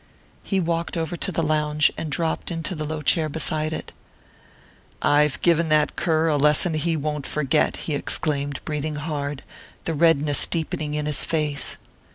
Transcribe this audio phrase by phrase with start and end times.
[0.41, 3.91] He walked over to the lounge and dropped into the low chair beside it.
[4.99, 9.43] "I've given that cur a lesson he won't forget," he exclaimed, breathing hard,
[9.85, 11.77] the redness deepening in his face.